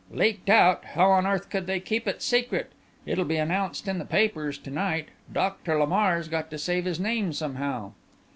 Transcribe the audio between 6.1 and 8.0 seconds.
got to save his name somehow."